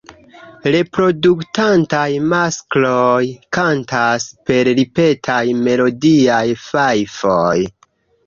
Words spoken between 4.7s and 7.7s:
ripetaj melodiaj fajfoj.